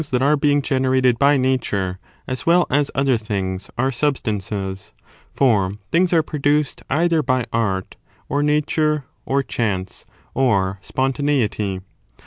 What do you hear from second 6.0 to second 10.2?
are produced either by Art, or Nature, or Chance,